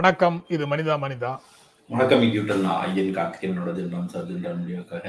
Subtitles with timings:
[0.00, 0.36] வணக்கம்.
[0.54, 1.30] இது மனிதா மனிதா.
[1.90, 2.68] வணக்கம் ஐயன் தினம்
[4.66, 5.06] வீடியோக்காக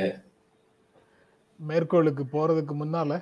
[1.59, 3.19] மேற்கோளுக்கு போறதுக்கு முன்னால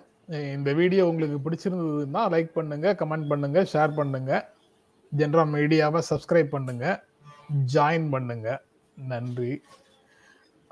[0.55, 4.32] இந்த வீடியோ உங்களுக்கு பிடிச்சிருந்ததுன்னா லைக் பண்ணுங்க கமெண்ட் பண்ணுங்க ஷேர் பண்ணுங்க.
[5.12, 6.86] ஜென்ரல் மீடியாவை சப்ஸ்கிரைப் பண்ணுங்க
[7.76, 8.48] ஜாயின் பண்ணுங்க.
[9.13, 9.54] நன்றி.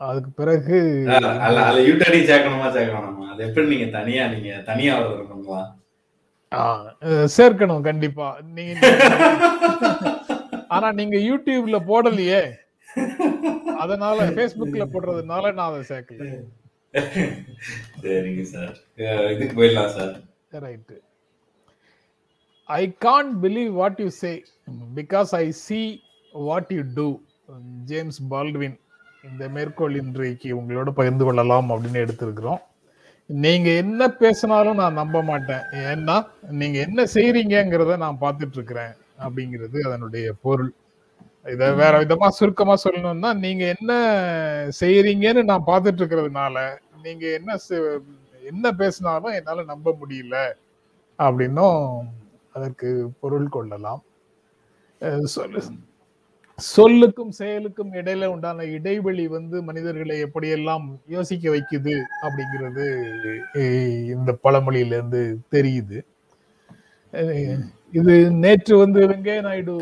[0.09, 0.79] அதுக்கு பிறகு
[1.89, 3.27] யூட்டனையும் சேர்க்கணுமா சேர்க்கணுமா?
[3.33, 5.61] அது எப்படி நீங்க தனியா நீங்க தனியா வரணுங்களா
[7.37, 8.29] சேர்க்கணும் கண்டிப்பா.
[8.57, 8.73] நீங்க
[10.67, 12.41] ஆனா நீங்க யூடியூப்ல போடலையே.
[13.77, 16.29] அதனால ஃபேஸ்புக்ல போடுறதுனால நான் அதை சேர்க்கல.
[18.01, 18.77] சரிங்க சார்.
[19.31, 20.15] இதுக்கு போயிடலாம் sir.
[20.51, 20.91] Right.
[22.65, 24.43] I can't believe what you say
[24.95, 25.85] because I see
[26.33, 27.21] what you do.
[27.85, 28.77] James Baldwin
[29.23, 32.61] இந்த மேற்கோள் இன்றைக்கு உங்களோட பகிர்ந்து கொள்ளலாம் அப்படின்னு எடுத்திருக்கிறோம்.
[33.25, 35.63] நீங்க என்ன பேசினாலும் நான் நம்ப மாட்டேன்.
[35.71, 38.93] ஏன்னா நீங்க என்ன செய்றீங்கங்கிறத நான் பார்த்துட்டு இருக்கிறேன்.
[39.19, 40.73] அப்படிங்கிறது அதனுடைய பொருள்.
[41.45, 43.93] இத வேற விதமா சுருக்கமா சொல்லணும்னா நீங்க என்ன
[44.79, 47.55] செய்றீங்கன்னு நான் பார்த்துட்டு இருக்கிறதுனால நீங்க என்ன
[48.45, 50.51] என்ன பேசினாலும் என்னால நம்ப முடியல
[51.19, 52.01] அப்படின்னும்
[52.53, 54.03] அதற்கு பொருள் கொள்ளலாம்.
[55.23, 55.61] சொல்லு.
[56.75, 62.85] சொல்லுக்கும் செயலுக்கும் இடையில உண்டான இடைவெளி வந்து மனிதர்களை எப்படியெல்லாம் யோசிக்க வைக்குது அப்படிங்கிறது
[64.05, 66.01] இந்த பழமொழியிலிருந்து தெரியுது.
[67.11, 69.75] அஹ் இது நேற்று வந்து வெங்கைய நாயுடு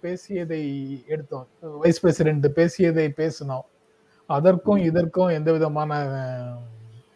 [0.00, 0.62] பேசியதை
[1.06, 1.46] எடுத்தோம்.
[1.82, 3.66] வைஸ் பிரசிடென்ட் பேசியதை பேசினோம்.
[4.26, 6.00] அதற்கும் இதற்கும் எந்த விதமான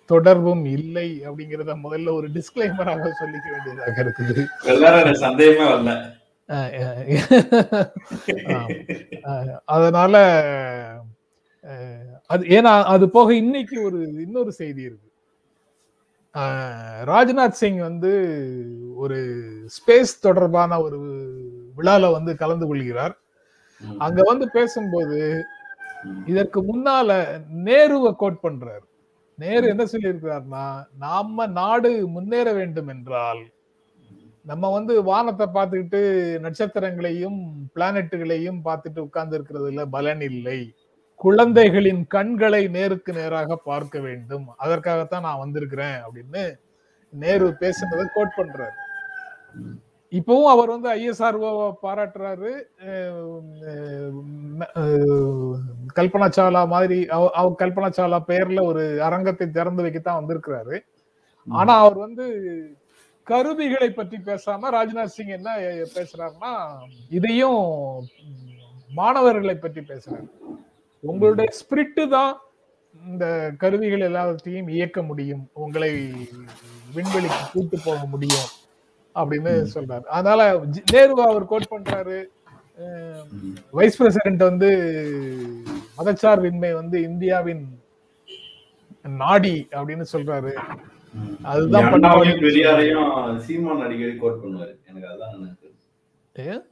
[0.06, 5.14] தொடர்பும் இல்லை அப்படிங்கிறத முதல்ல ஒரு டிஸ்கிளைமராக சொல்லிக்க வேண்டியதாக இருக்குது.
[5.24, 5.92] சந்தேகமே வரல.
[9.64, 10.14] அதனால
[12.26, 15.07] அது ஏன்னா அது போக இன்னைக்கு ஒரு இன்னொரு செய்தி இருக்கு.
[17.10, 18.12] ராஜ்நாத் சிங் வந்து
[18.96, 19.18] ஒரு
[19.76, 20.98] ஸ்பேஸ் தொடர்பான ஒரு
[21.76, 23.14] விழால வந்து கலந்து கொள்கிறார்.
[23.98, 25.42] அங்க வந்து பேசும்போது
[26.26, 27.10] இதற்கு முன்னால
[27.64, 28.84] நேருவை கோட் பண்றாரு.
[29.34, 30.64] நேரு என்ன சொல்லியிருக்கிறார்னா
[30.98, 33.42] நாம நாடு முன்னேற வேண்டும் என்றால்
[34.44, 36.00] நம்ம வந்து வானத்தை பார்த்துக்கிட்டு
[36.40, 37.38] நட்சத்திரங்களையும்
[37.74, 40.60] பிளானட்டுகளையும் பார்த்துட்டு உட்கார்ந்து இருக்கிறதுல பலன் இல்லை.
[41.18, 44.48] குழந்தைகளின் கண்களை நேருக்கு நேராக பார்க்க வேண்டும்.
[44.56, 46.58] அதற்காகத்தான் நான் வந்திருக்கிறேன் அப்படின்னு
[47.10, 48.70] நேரு பேசுனதை கோட் பண்றாரு.
[50.10, 52.62] இப்பவும் அவர் வந்து ஐஎஸ்ஆர்ஓ பாராட்டுறாரு.
[55.96, 60.80] கல்பனா சாவ்லா மாதிரி அவ- அவ கல்பனா சாவ்லா பெயர்ல ஒரு அரங்கத்தை திறந்து வைக்கத்தான் வந்திருக்கிறாரு.
[61.48, 62.42] ஆனா அவர் வந்து
[63.22, 65.56] கருவிகளை பற்றி பேசாம ராஜ்நாத் சிங் என்ன
[65.94, 66.68] பேசுறாருன்னா
[67.10, 68.04] இதையும்
[68.94, 70.28] மாணவர்களை பற்றி பேசுறாரு.
[71.00, 72.32] உங்களுடைய ஸ்பிரிட்டு தான்
[73.06, 75.50] இந்த கருவிகள் எல்லாத்தையும் இயக்க முடியும்.
[75.52, 75.90] உங்களை
[76.96, 78.48] விண்வெளிக்கு கூட்டு போக முடியும்
[79.14, 80.04] அப்படின்னு சொல்றாரு.
[80.16, 80.60] அதனால
[80.92, 82.18] நேருவை அவர் கோட் பண்றாரு.
[83.70, 84.68] வைஸ் பிரசிடென்ட் வந்து
[85.98, 87.64] மதச்சார்பின்மை வந்து இந்தியாவின்
[89.02, 90.52] நாடி அப்படின்னு சொல்றாரு.
[91.42, 91.86] அதுதான்
[93.46, 94.74] சீமான் அடிக்கடி கோட் பண்ணுவாரு.
[94.88, 96.64] எனக்கு அதான்?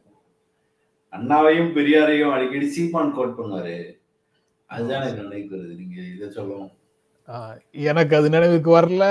[1.12, 3.76] அண்ணாவையும் பெரியாரையும் அடிக்கடி சீமான் கோட் பண்ணுவாரு.
[4.70, 6.72] அதுதான் நினைவுக்கு வருது நீங்க இதை சொல்லவும்.
[7.86, 9.04] எனக்கு அது நினைவுக்கு வரல.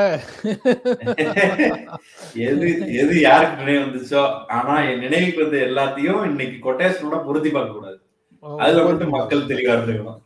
[2.45, 2.67] எது
[3.01, 4.21] எது யாருக்கு நினைவு வந்துச்சோ
[4.57, 7.99] ஆனா என் நினைவுக்கு வந்த எல்லாத்தையும் இன்னைக்கு கொட்டேஷனோட பொருத்தி பார்க்க கூடாது
[8.43, 10.21] அதுல மட்டும் மக்கள் தெளிவா இருந்துக்கணும்.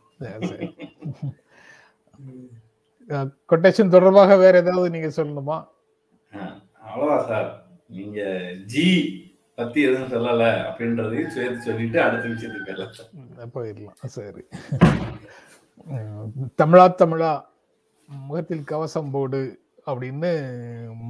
[3.50, 5.58] கொட்டேஷன் தொடர்பாக வேற ஏதாவது நீங்க சொல்லணுமா?
[6.32, 7.48] ஆஹ் அவ்வளவுதான் சார்.
[7.90, 8.20] நீங்க
[8.66, 8.86] ஜி
[9.60, 13.96] பத்தி எதுவும் சொல்லல அப்படின்றதையும் சேர்த்து சொல்லிட்டு அடுத்த விஷயத்துக்கு போயிடலாம்.
[14.16, 14.40] சார்.
[15.88, 17.32] போயிடலாம் தமிழா தமிழா
[18.26, 19.42] முகத்தில் கவசம் போடு
[19.90, 20.30] அப்படின்னு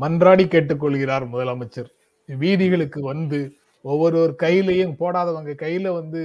[0.02, 1.90] மன்றாடி கேட்டுக்கொள்கிறார் முதலமைச்சர்.
[2.28, 3.40] வீதிகளுக்கு வந்து
[3.84, 6.22] ஒவ்வொருவர் கையிலையும் போடாதவங்க கையில வந்து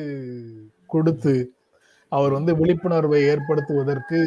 [0.94, 1.34] கொடுத்து
[2.12, 4.20] அவர் வந்து விழிப்புணர்வை ஏற்படுத்துவதற்கு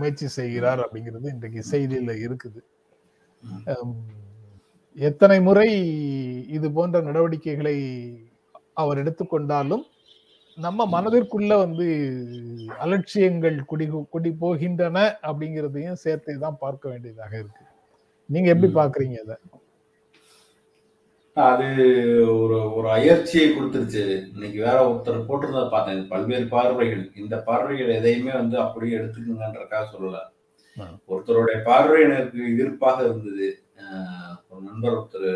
[0.00, 2.60] முயற்சி செய்கிறார் அப்படிங்கிறது இன்றைக்கு செய்தியில இருக்குது.
[4.96, 5.68] எத்தனை முறை
[6.48, 7.76] இது போன்ற நடவடிக்கைகளை
[8.74, 9.84] அவர் எடுத்துக்கொண்டாலும்
[10.58, 11.86] நம்ம மனதிற்குள்ள வந்து
[12.78, 17.64] அலட்சியங்கள் குடி குடி போகின்றன அப்படிங்கிறதையும் சேர்த்து தான் பார்க்க வேண்டியதாக இருக்கு.
[18.26, 18.72] நீங்க எப்படி.
[18.72, 19.38] பாக்குறீங்க இத?
[21.36, 21.68] அது
[22.42, 24.02] ஒரு ஒரு அயற்சியை கொடுத்துருச்சு.
[24.34, 26.08] இன்னைக்கு வேற ஒருத்தர் போட்டிருந்ததை பார்த்தேன்.
[26.08, 27.10] பல்வேறு பார்வைகள்.
[27.16, 30.20] இந்த பார்வைகள் எதையுமே வந்து அப்படியே எடுத்துக்கங்கன்றக்காக சொல்லல.
[31.08, 33.48] ஒருத்தருடைய பார்வை எனக்கு ஈர்ப்பாக இருந்தது.
[34.50, 35.30] ஒரு நண்பர் ஒருத்தர்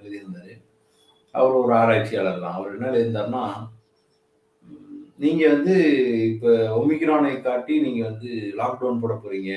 [0.00, 0.54] எழுதியிருந்தார்
[1.34, 2.56] அவர் ஒரு ஆராய்ச்சியாளர் தான்.
[2.58, 3.44] அவர் என்ன எழுதியிருந்தார்னா
[5.24, 5.74] நீங்கள் வந்து
[6.32, 6.50] இப்போ
[6.80, 8.30] ஒமிக்ரானை காட்டி நீங்கள் வந்து
[8.60, 9.52] லாக்டவுன் போட போறீங்க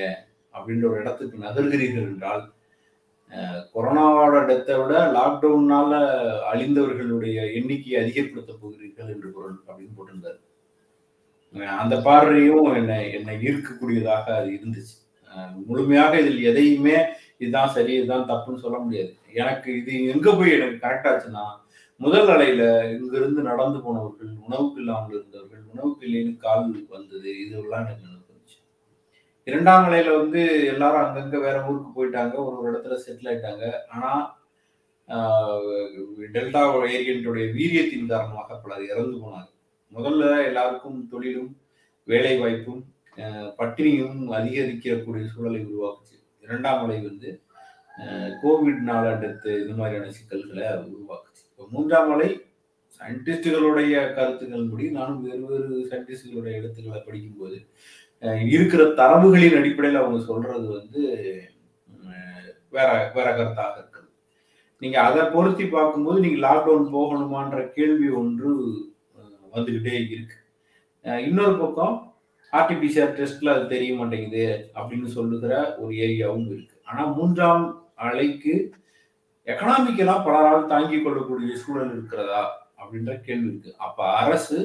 [0.54, 2.42] அப்படின்ற ஒரு இடத்துக்கு நகர்கிறீர்கள் என்றால்
[3.74, 5.94] கொரோனாவோட டெத்தை விட லாக்டவுனால்
[6.50, 10.38] அழிந்தவர்களுடைய எண்ணிக்கையை அதிகப்படுத்த போகிறீர்கள் என்று பொருள் அப்படின்னு போட்டிருந்தாரு.
[11.82, 14.94] அந்த பார்வையும் என்னை என்னை ஈர்க்கக்கூடியதாக அது இருந்துச்சு.
[15.68, 16.96] முழுமையாக இதில் எதையுமே
[17.44, 19.12] இதுதான் சரி இதுதான் தப்புன்னு சொல்ல முடியாது.
[19.42, 21.44] எனக்கு இது எங்க போய் எனக்கு கரெக்ட் ஆச்சுன்னா
[22.00, 22.62] முதல் அலையில
[22.94, 26.64] இங்கிருந்து நடந்து போனவர்கள் உணவுக்கு இல்லாமல் இருந்தவர்கள் உணவுக்கு இல்லைன்னு கால்
[26.96, 28.56] வந்தது இதெல்லாம் எனக்கு நினைவு வந்துச்சு.
[29.46, 30.40] இரண்டாம் அலையில வந்து
[30.72, 33.64] எல்லாரும் அங்கங்க வேற ஊருக்கு போயிட்டாங்க ஒரு ஒரு இடத்துல செட்டில் ஆயிட்டாங்க.
[33.92, 34.10] ஆனா
[36.34, 39.50] டெல்டா வேரியன்ட்டுடைய வீரியத்தின் காரணமாக பலர் இறந்து போனாங்க
[39.92, 41.50] முதல்ல எல்லாருக்கும் தொழிலும்
[42.08, 42.82] வேலை வாய்ப்பும்
[43.58, 46.16] பட்டினியும் அதிகரிக்கக்கூடிய சூழலை உருவாக்குச்சு.
[46.44, 47.30] இரண்டாம் அலை வந்து
[48.42, 52.28] கோவிட் நாளாண்டத்து இது மாதிரியான சிக்கல்களை உருவாக்குச்சு இப்போ மூன்றாம் அலை
[52.98, 57.58] சயின்டிஸ்டுகளுடைய கருத்துக்களின்படி நானும் வேறு வேறு சயின்டிஸ்டுகளுடைய எழுத்துக்களை படிக்கும்போது
[58.54, 61.00] இருக்கிற தரவுகளின் அடிப்படையில் அவங்க சொல்றது வந்து
[62.76, 64.08] வேற வேற கருத்தாக இருக்குது.
[64.82, 68.50] நீங்க அதை பொருத்தி பார்க்கும்போது நீங்க லாக்டவுன் போகணுமான்ற கேள்வி ஒன்று
[69.54, 70.38] வந்துகிட்டே இருக்கு.
[71.28, 71.96] இன்னொரு பக்கம்
[72.58, 74.44] ஆர்டிபிசிஆர் டெஸ்ட்ல அது தெரிய மாட்டேங்குது
[74.78, 75.52] அப்படின்னு சொல்லுகிற
[75.82, 76.76] ஒரு ஏரியாவும் இருக்கு.
[76.88, 77.66] ஆனா மூன்றாம்
[78.06, 78.54] அலைக்கு
[79.52, 82.42] எக்கனாமிக்கலா பலரால் தாங்கிக் கொள்ளக்கூடிய சூழல் இருக்கிறதா
[82.80, 83.70] அப்படின்ற கேள்வி இருக்கு.
[83.86, 84.58] அப்ப அரசு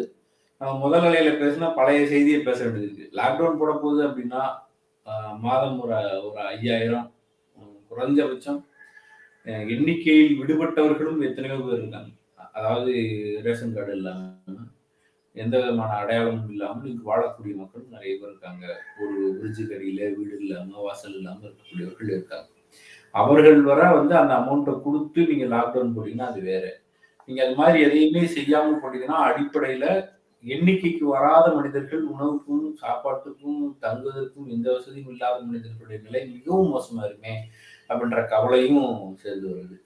[0.61, 3.05] நம்ம முதல் நிலையில பேசினா பழைய செய்தியை பேச வேண்டியது இருக்கு.
[3.19, 4.41] லாக்டவுன் போட போகுது அப்படின்னா
[5.45, 7.07] மாதம் ஒரு ஒரு ஐயாயிரம்
[7.91, 8.59] குறைஞ்சபட்சம்
[9.75, 12.11] எண்ணிக்கையில் விடுபட்டவர்களும் எத்தனையோ பேர் இருக்காங்க.
[12.57, 12.91] அதாவது
[13.45, 14.19] ரேஷன் கார்டு இல்லாம.
[15.35, 18.65] எந்த விதமான அடையாளமும் இல்லாமல் இங்கு வாழக்கூடிய மக்கள் நிறைய பேர் இருக்காங்க.
[19.01, 19.63] ஒரு விரிஜி
[20.17, 22.47] வீடு இல்லாம வாசல் இல்லாம இருக்கக்கூடியவர்கள் இருக்காங்க.
[23.15, 26.65] அவர்கள் வர வந்து அந்த அமௌண்ட்டை கொடுத்து நீங்க லாக்டவுன் போட்டீங்கன்னா அது வேற.
[27.27, 29.85] நீங்க அது மாதிரி எதையுமே செய்யாம போட்டீங்கன்னா அடிப்படையில
[30.43, 37.35] எண்ணிக்கைக்கு வராத மனிதர்கள் உணவுக்கும் சாப்பாட்டுக்கும் தங்குவதற்கும் எந்த வசதியும் இல்லாத மனிதர்களுடைய நிலை மிகவும் மோசமா இருக்குமே
[37.89, 38.85] அப்படின்ற கவலையும்
[39.15, 39.77] சேர்ந்து வருது.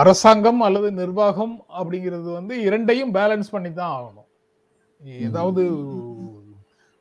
[0.00, 4.28] அரசாங்கம் அல்லது நிர்வாகம் அப்படிங்கிறது வந்து இரண்டையும் பேலன்ஸ் பண்ணி தான் ஆகணும்.
[5.26, 5.62] ஏதாவது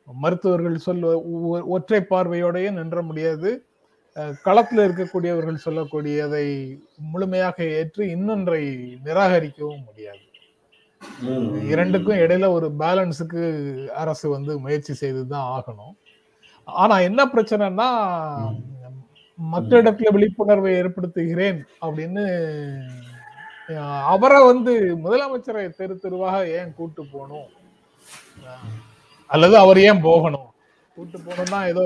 [0.08, 1.12] மருத்துவர்கள் சொல்ல
[1.76, 3.50] ஒற்றை பார்வையோடயே நின்ற முடியாது.
[4.46, 6.48] களத்தில் இருக்கக்கூடியவர்கள் சொல்லக்கூடியதை
[7.12, 8.64] முழுமையாக ஏற்று இன்னொன்றை
[9.08, 10.24] நிராகரிக்கவும் முடியாது.
[11.74, 13.44] இரண்டுக்கும் இடையில ஒரு பேலன்ஸுக்கு
[14.04, 15.94] அரசு வந்து முயற்சி செய்து தான் ஆகணும்.
[16.68, 17.90] ஆனா என்ன பிரச்சனைன்னா
[19.54, 22.24] மக்களிடத்துல விழிப்புணர்வை ஏற்படுத்துகிறேன் அப்படின்னு
[24.14, 27.50] அவரை வந்து முதலமைச்சரை தெரு தெருவாக ஏன் கூட்டு போகணும்?
[29.30, 30.48] அல்லது அவர் ஏன் போகணும்?
[30.96, 31.84] கூட்டு போகணும்னா ஏதோ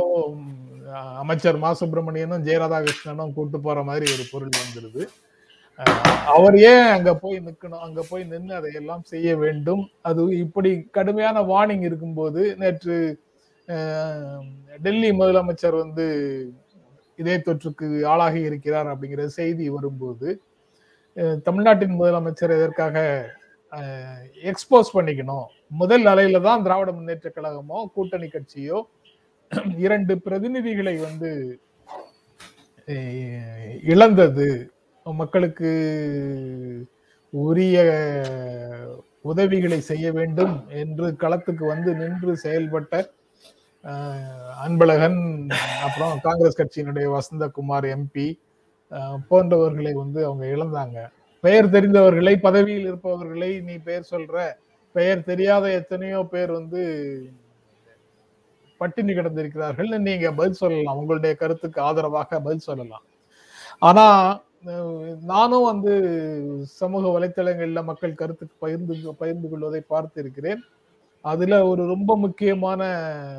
[1.21, 1.69] அமைச்சர் மா.
[1.79, 5.03] சுப்பிரமணியனும் ஜெயராதாகிருஷ்ணனும் கூட்டு போற மாதிரி ஒரு பொருள் வந்துருது.
[6.35, 7.83] அவர் ஏன் அங்க போய் நிக்கணும்?
[7.87, 9.83] அங்க போய் நின்று அதையெல்லாம் செய்ய வேண்டும்?
[10.01, 12.97] அது இப்படி கடுமையான வார்னிங் இருக்கும்போது நேற்று
[14.85, 16.05] டெல்லி முதலமைச்சர் வந்து
[17.19, 20.29] இதே தொற்றுக்கு ஆளாகி இருக்கிறார் அப்படிங்கிற செய்தி வரும்போது
[21.47, 22.97] தமிழ்நாட்டின் முதலமைச்சர் எதற்காக
[24.51, 25.47] எக்ஸ்போஸ் பண்ணிக்கணும்?
[25.81, 28.79] முதல் அலையில தான் திராவிட முன்னேற்ற கழகமோ கூட்டணி கட்சியோ
[29.85, 31.31] இரண்டு பிரதிநிதிகளை வந்து
[33.93, 34.47] இழந்தது.
[35.05, 35.71] மக்களுக்கு
[37.33, 37.77] உரிய
[39.31, 42.95] உதவிகளை செய்ய வேண்டும் என்று களத்துக்கு வந்து நின்று செயல்பட்ட
[44.65, 45.19] அன்பழகன்
[45.85, 48.27] அப்புறம் காங்கிரஸ் கட்சியினுடைய வசந்தகுமார் எம்பி
[49.29, 50.97] போன்றவர்களை வந்து அவங்க இழந்தாங்க.
[51.43, 54.43] பெயர் தெரிந்தவர்களை பதவியில் இருப்பவர்களை நீ பெயர் சொல்ற
[54.95, 56.81] பெயர் தெரியாத எத்தனையோ பேர் வந்து
[58.81, 59.89] பட்டினி கிடந்திருக்கிறார்கள்.
[60.07, 60.99] நீங்க பதில் சொல்லலாம்.
[61.01, 63.05] உங்களுடைய கருத்துக்கு ஆதரவாக பதில் சொல்லலாம்.
[63.89, 64.07] ஆனா
[65.33, 65.93] நானும் வந்து
[66.79, 70.61] சமூக வலைத்தளங்களில் மக்கள் கருத்துக்கு பகிர்ந்து பகிர்ந்து கொள்வதை பார்த்திருக்கிறேன்.
[71.25, 72.81] அதுல ஒரு ரொம்ப முக்கியமான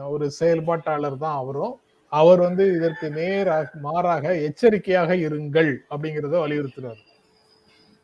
[0.08, 1.74] ஒரு செயல்பாட்டாளர் தான் அவரும்.
[2.12, 7.00] அவர் வந்து இதற்கு நேராக மாறாக எச்சரிக்கையாக இருங்கள் அப்படிங்கிறத வலியுறுத்துறாரு.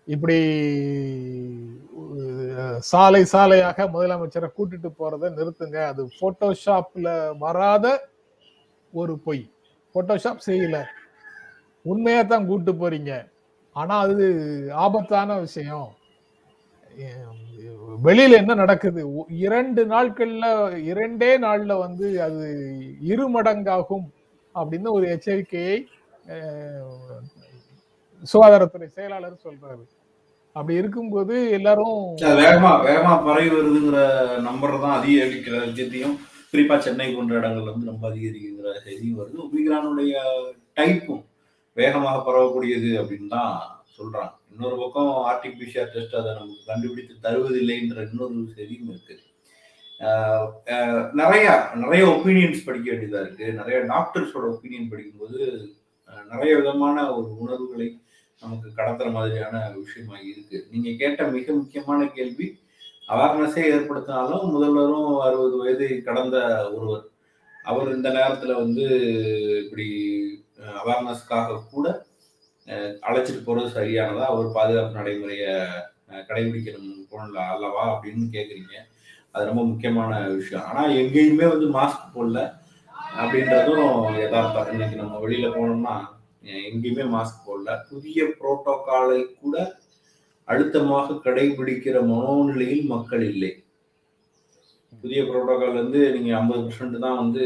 [0.08, 0.38] இப்படி
[2.92, 5.78] சாலை சாலையாக முதலமைச்சரை கூட்டிட்டு போறதை நிறுத்துங்க.
[5.86, 7.08] அது போட்டோஷாப்ல
[7.38, 7.86] வராத
[8.92, 9.42] ஒரு பொய்.
[9.94, 10.78] போட்டோஷாப் செய்யல.
[11.84, 13.12] உண்மையா தான் கூட்டு போறீங்க.
[13.76, 14.26] ஆனா அது
[14.84, 15.88] ஆபத்தான விஷயம்.
[18.02, 19.14] வெளியில என்ன நடக்குது?
[19.14, 20.46] ஒ- இரண்டு நாட்கள்ல
[20.82, 22.46] இரண்டே நாள்ல வந்து அது
[23.02, 24.06] இரு மடங்காகும்
[24.54, 25.76] அப்படின்னு ஒரு எச்சரிக்கையை
[28.24, 29.82] சுகாதாரத்துறை செயலாளர் சொல்றாரு.
[30.56, 31.98] அப்படி இருக்கும்போது எல்லாரும்
[32.40, 33.98] வேகமா வேகமா பரவி வருதுங்கிற
[34.40, 36.16] நம்பர் தான் அதிகரிக்கிற விஷயத்தையும்
[36.52, 39.44] குறிப்பா சென்னை போன்ற இடங்கள்ல வந்து ரொம்ப அதிகரிக்கிற செய்தியும் வருது.
[39.44, 40.14] ஒமிக்ரானுடைய
[40.74, 41.24] டைப்பும்
[41.76, 43.52] வேகமாக பரவக்கூடியது அப்படின்னு தான்
[43.98, 44.32] சொல்றாங்க.
[44.52, 49.16] இன்னொரு பக்கம் ஆர்டிபிஷியல் டெஸ்ட் அதை நமக்கு கண்டுபிடித்து தருவதில்லைன்ற இன்னொரு செய்தியும் இருக்கு.
[51.20, 51.46] நிறைய
[51.82, 53.46] நிறைய ஒப்பீனியன்ஸ் படிக்க வேண்டியதா இருக்கு.
[53.60, 55.38] நிறைய டாக்டர்ஸோட ஒப்பீனியன் படிக்கும்போது
[56.32, 57.88] நிறைய விதமான ஒரு உணர்வுகளை
[58.42, 60.58] நமக்கு கடத்துற மாதிரியான விஷயமா இருக்கு.
[60.72, 62.46] நீங்க கேட்ட மிக முக்கியமான கேள்வி
[63.14, 66.36] அவேர்னஸே ஏற்படுத்தினாலும் முதல்வரும் அறுபது வயது கடந்த
[66.74, 67.04] ஒருவர்.
[67.70, 68.86] அவர் இந்த நேரத்துல வந்து
[69.64, 69.88] இப்படி
[70.82, 71.86] அவேர்னஸ்க்காக கூட
[73.08, 74.24] அழைச்சிட்டு போறது சரியானதா?
[74.32, 75.52] அவர் பாதுகாப்பு நடைமுறையை
[76.28, 78.74] கடைபிடிக்கணும் போனல அல்லவா அப்படின்னு கேக்குறீங்க.
[79.32, 80.64] அது ரொம்ப முக்கியமான விஷயம்.
[80.70, 82.40] ஆனா எங்கேயுமே வந்து மாஸ்க் போடல
[83.20, 83.86] அப்படின்றதும்
[84.22, 84.70] யதார்த்தம்.
[84.72, 85.96] இன்னைக்கு நம்ம வெளியில போனோம்னா
[86.70, 87.76] எங்கேயுமே மாஸ்க் போடல.
[87.90, 89.56] புதிய புரோட்டோகாலை கூட
[90.48, 93.52] அழுத்தமாக கடைபிடிக்கிற மனோநிலையில் மக்கள் இல்லை.
[95.02, 97.44] புதிய புரோட்டோகால் வந்து நீங்க ஐம்பது பர்சன்ட் தான் வந்து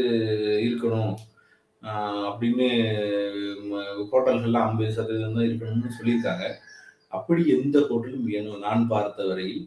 [0.67, 1.13] இருக்கணும்.
[2.29, 2.67] அப்படின்னு
[4.11, 6.45] ஹோட்டல்கள்லாம் ஐம்பது சதவீதம் தான் இருக்கணும்னு சொல்லியிருக்காங்க.
[7.17, 9.63] அப்படி எந்த ஹோட்டலும் வேணும் நான் பார்த்த வரையில்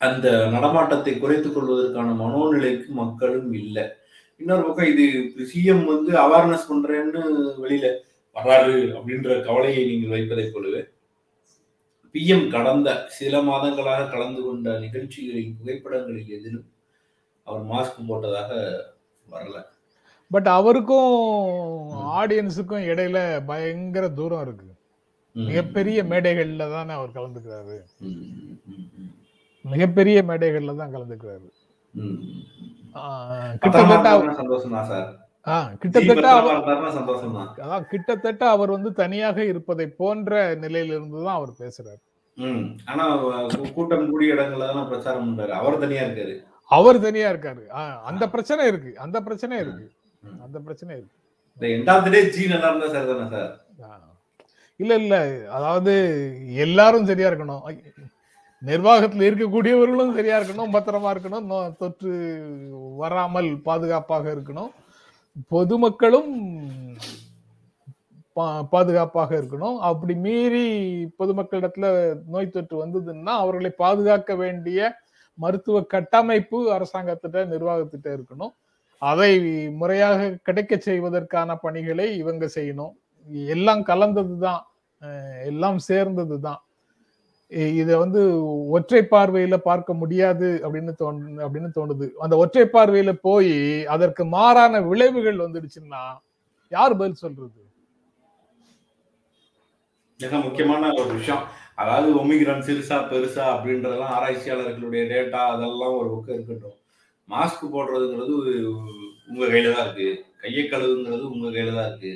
[0.00, 3.84] அந்த நடமாட்டத்தை குறைத்துக் கொள்வதற்கான மனோநிலைக்கு மக்களும் இல்லை.
[4.40, 5.04] இன்னொரு பக்கம் இது
[5.50, 7.22] சிஎம் வந்து அவேர்னஸ் பண்றேன்னு
[7.64, 7.86] வெளியில
[8.36, 10.82] வராரு அப்படின்ற கவலையை நீங்கள் வைப்பதை போலவே
[12.14, 16.68] பிஎம் கடந்த சில மாதங்களாக கலந்து கொண்ட நிகழ்ச்சிகளின் புகைப்படங்களில் எதிலும்
[17.46, 18.50] அவர் மாஸ்க் போட்டதாக
[19.34, 19.58] வரல.
[20.30, 21.14] பட் அவருக்கும்.
[22.18, 24.66] ஆடியன்ஸுக்கும் இடையில பயங்கர தூரம் இருக்கு.
[25.36, 27.76] மிகப்பெரிய மேடைகள்ல தானே அவர் கலந்துக்கிறாரு.
[29.64, 31.48] மிகப்பெரிய மேடைகள்ல தான் கலந்துக்கிறாரு
[33.54, 35.08] கிட்டத்தட்ட அவர்- இருந்தாருன்னா சந்தோஷம் தான் சார்
[35.46, 41.36] ஆஹ் கிட்டத்தட்ட அவர் இருந்தாருன்னா சந்தோஷம் தான் அதான் கிட்டத்தட்ட அவர் வந்து தனியாக இருப்பதை போன்ற நிலையிலிருந்து தான்
[41.36, 42.00] அவர் பேசுறாரு.
[42.86, 43.04] ஆனா
[43.70, 46.34] கூட்டம் கூடிய இடங்கள்ல தான் பிரச்சாரம் பண்றாரு அவர் தனியா இருக்காரு
[46.70, 49.86] அவர் தனியா இருக்காரு ஆஹ் அந்த பிரச்சனை இருக்கு அந்த பிரச்சனை இருக்கு.
[50.44, 51.16] அந்த பிரச்சனை இருக்கு.
[54.80, 55.14] இல்ல இல்ல.
[55.56, 55.92] அதாவது
[56.64, 57.64] எல்லாரும் சரியா இருக்கணும்.
[58.68, 61.46] நிர்வாகத்தில் இருக்கக்கூடியவர்களும் சரியா இருக்கணும் பத்திரமா இருக்கணும்
[61.80, 62.12] தொற்று
[63.02, 64.70] வராமல் பாதுகாப்பாக இருக்கணும்.
[65.54, 66.32] பொதுமக்களும்
[68.72, 69.78] பாதுகாப்பாக இருக்கணும்.
[69.90, 70.66] அப்படி மீறி
[71.18, 71.86] பொதுமக்களிடத்துல
[72.34, 74.92] நோய் தொற்று வந்ததுன்னா அவர்களை பாதுகாக்க வேண்டிய
[75.34, 78.52] மருத்துவ கட்டமைப்பு அரசாங்கத்திட்ட நிர்வாகத்திட்ட இருக்கணும்.
[79.02, 79.30] அதை
[79.80, 82.94] முறையாக கிடைக்க செய்வதற்கான பணிகளை இவங்க செய்யணும்.
[83.54, 84.62] எல்லாம் கலந்தது தான்
[85.50, 86.60] எல்லாம் சேர்ந்தது தான்
[87.80, 88.20] இதை வந்து
[88.76, 92.06] ஒற்றை பார்வையில பார்க்க முடியாது அப்படின்னு தோணு அப்படின்னு தோணுது.
[92.24, 93.54] அந்த ஒற்றை பார்வையில போய்
[93.94, 96.02] அதற்கு மாறான விளைவுகள் வந்துடுச்சுன்னா
[96.72, 97.60] யார் பதில் சொல்றது?
[100.20, 101.42] மிக முக்கியமான ஒரு விஷயம்.
[101.82, 106.76] அதாவது ஒமிக்ரான் சிறுசா பெருசா அப்படின்றதெல்லாம் ஆராய்ச்சியாளர்களுடைய டேட்டா அதெல்லாம் ஒரு புக்கு இருக்கட்டும்.
[107.30, 108.34] மாஸ்க் போடுறதுங்கிறது
[109.28, 110.06] உங்க கையில தான் இருக்கு.
[110.40, 112.12] கையை கழுவுங்கிறது உங்க கையில தான் இருக்கு.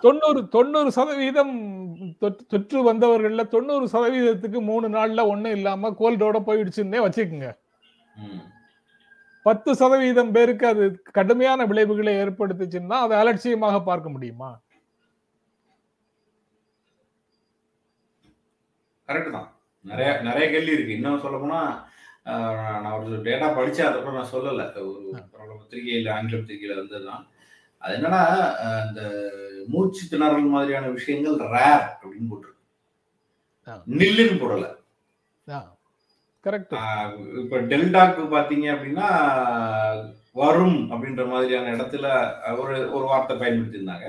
[0.00, 1.52] தொண்ணூறு தொண்ணூறு சதவீதம்
[2.20, 7.50] தொற்று- வந்தவர்கள்ல தொண்ணூறு சதவீதத்துக்கு மூணு நாள்ல ஒண்ணும் இல்லாம கோல்டோட போயிடுச்சுன்னே வச்சுக்கோங்க.
[9.46, 14.60] பத்து சதவீதம் பேருக்கு அது கடுமையான விளைவுகளை ஏற்படுத்துச்சுன்னா அதை அலட்சியமாக பார்க்க முடியுமா?
[19.08, 19.50] கரெக்ட் தான்.
[19.84, 20.92] நிறைய நிறைய கேள்வி இருக்கு.
[20.92, 21.60] இன்னும் சொல்ல போனா
[22.82, 24.64] நான் ஒரு டேட்டா படிச்சேன் அதை கூட நான் சொல்லல.
[24.90, 27.24] ஒரு பிரபல பத்திரிகையில் ஆங்கில பத்திரிகையில வந்ததுதான்.
[27.82, 28.22] அது என்னன்னா
[28.86, 29.02] இந்த
[29.72, 32.62] மூச்சு திணறல் மாதிரியான விஷயங்கள் ரேர் அப்படின்னு போட்டிருக்கு.
[34.00, 34.66] நில்லுன்னு போடல.
[36.44, 36.74] கரெக்ட்
[37.42, 39.08] இப்ப டெல்டாக்கு பாத்தீங்க அப்படின்னா
[40.40, 42.06] வரும் அப்படின்ற மாதிரியான இடத்துல
[42.62, 44.08] ஒரு ஒரு வார்த்தை பயன்படுத்தியிருந்தாங்க.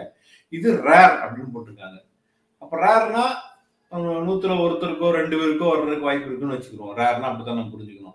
[0.54, 2.00] இது ரேர் அப்படின்னு போட்டிருக்காங்க.
[2.64, 3.26] அப்ப ரேர்னா
[4.28, 6.94] நூத்துல ஒருத்தருக்கோ ரெண்டு பேருக்கோ வர்றதுக்கு வாய்ப்பு இருக்குன்னு வச்சுக்கிறோம்.
[7.00, 8.07] ரேர்னா அப்படித்தான் நம்ம புரிஞ்சுக்கணும்.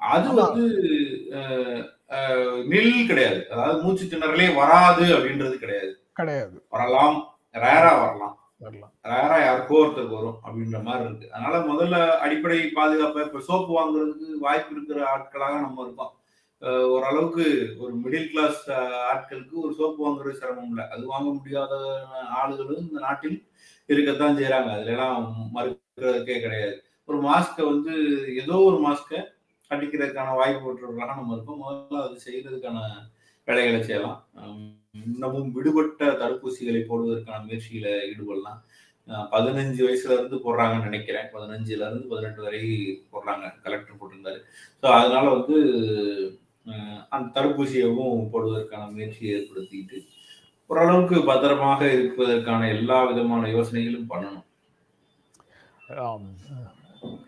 [0.00, 0.28] அது.
[0.34, 0.64] வந்து
[2.72, 3.40] நில் கிடையாது.
[3.50, 5.92] அதாவது மூச்சு திணறலே வராது அப்படின்றது கிடையாது.
[6.12, 6.56] கிடையாது.
[6.68, 7.18] வரலாம்.
[7.54, 8.34] ரேரா வரலாம்.
[8.60, 8.92] வரலாம்.
[9.04, 11.32] ரேரா யாருக்கோ ஒருத்தருக்கு வரும் அப்படின்ற மாதிரி இருக்கு.
[11.32, 16.14] அதனால முதல்ல அடிப்படை பாதுகாப்பு இப்ப சோப்பு வாங்குறதுக்கு வாய்ப்பு இருக்கிற ஆட்களாக நம்ம இருக்கோம்
[16.94, 17.44] ஓரளவுக்கு
[17.78, 18.58] ஒரு மிடில் கிளாஸ்
[19.12, 20.84] ஆட்களுக்கு ஒரு சோப்பு வாங்குறது சிரமம் இல்லை.
[20.88, 21.74] அது வாங்க முடியாத
[22.40, 23.38] ஆளுகளும் இந்த நாட்டில்
[23.88, 25.22] இருக்கத்தான் செய்யறாங்க அதுல எல்லாம்
[25.54, 26.74] மறுக்கிறதுக்கே கிடையாது.
[27.08, 27.92] ஒரு மாஸ்கை வந்து
[28.42, 29.20] ஏதோ ஒரு மாஸ்கை
[29.74, 31.62] அடிக்கிறதுக்கான வாய்ப்பு பெற்றவர்களாக நம்ம இருக்கோம்.
[31.64, 32.78] முதல்ல அது செய்யறதுக்கான
[33.48, 34.18] வேலைகளை செய்யலாம்.
[35.06, 38.60] இன்னமும் விடுபட்ட தடுப்பூசிகளை போடுவதற்கான முயற்சியில ஈடுபடலாம்.
[39.34, 41.28] பதினஞ்சு வயசுல இருந்து போடுறாங்கன்னு நினைக்கிறேன்.
[41.34, 42.60] பதினஞ்சுல இருந்து பதினெட்டு வரை
[43.12, 43.46] போடுறாங்க.
[43.64, 44.40] கலெக்டர் போட்டிருந்தாரு.
[44.80, 45.56] ஸோ அதனால வந்து
[47.14, 49.98] அந்த தடுப்பூசியவும் போடுவதற்கான முயற்சியை ஏற்படுத்திட்டு
[50.70, 54.46] ஓரளவுக்கு பத்திரமாக இருப்பதற்கான எல்லா விதமான யோசனைகளும் பண்ணணும்.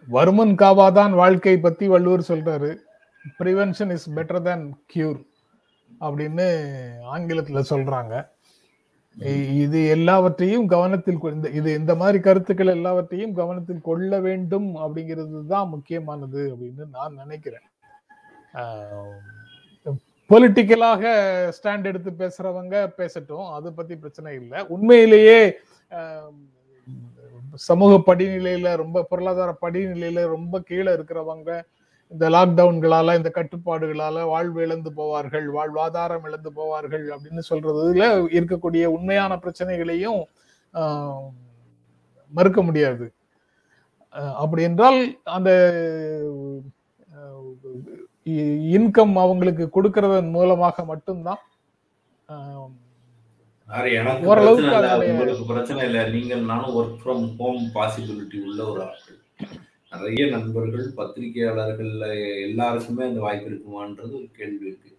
[0.09, 2.77] வருமுன் காவாதான் வாழ்க்கை பத்தி வள்ளுவர் சொல்றாரு.
[3.39, 5.27] Prevention is better than cure
[6.01, 8.31] அப்படின்னு ஆங்கிலத்துல சொல்றாங்க.
[9.57, 16.57] இது எல்லாவற்றையும் கவனத்தில் இந்த- இது இந்த மாதிரி கருத்துக்கள் எல்லாவற்றையும் கவனத்தில் கொள்ள வேண்டும் அப்படிங்கிறது தான் முக்கியமானது
[16.57, 17.61] அப்படின்னு நான் நினைக்கிறேன்.
[20.29, 21.03] பொலிட்டிக்கலாக
[21.63, 24.67] ஸ்டாண்ட் எடுத்து பேசுறவங்க பேசட்டும் அதை பத்தி பிரச்சனை இல்லை.
[24.67, 25.55] உண்மையிலேயே
[27.59, 31.51] சமூக படிநிலையில ரொம்ப பொருளாதார படிநிலையில ரொம்ப கீழே இருக்கிறவங்க
[32.13, 38.07] இந்த லாக்டவுன்களால இந்த கட்டுப்பாடுகளால வாழ்வு இழந்து போவார்கள் வாழ்வாதாரம் இழந்து போவார்கள் அப்படின்னு சொல்றதுல
[38.39, 40.21] இருக்கக்கூடிய உண்மையான பிரச்சனைகளையும்
[42.33, 43.07] மறுக்க முடியாது.
[44.43, 45.51] அப்படி என்றால் அந்த
[48.77, 51.41] இன்கம் அவங்களுக்கு கொடுக்கறதன் மூலமாக மட்டும்தான்
[53.75, 55.99] உங்களுக்கு பிரச்சனை இல்ல.
[56.15, 59.19] நீங்கள் நானும் ஒர்க் ஃப்ரம் ஹோம் பாசிபிலிட்டி உள்ள ஒரு ஆட்கள்.
[59.93, 62.07] நிறைய நண்பர்கள் பத்திரிகையாளர்கள்ல
[62.49, 64.91] எல்லாருக்குமே அந்த வாய்ப்பு இருக்குமான்றது ஒரு கேள்வி இருக்கு.